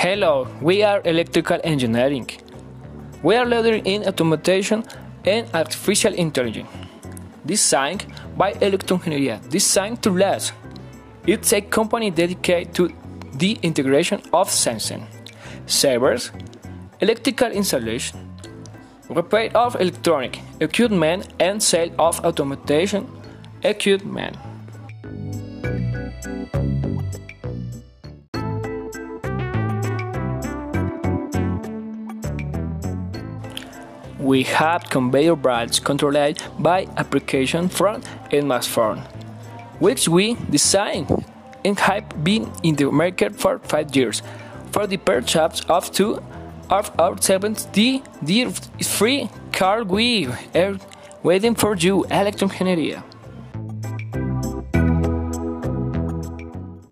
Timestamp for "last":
10.10-10.54